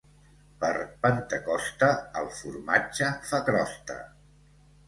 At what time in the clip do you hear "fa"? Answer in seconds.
3.29-3.43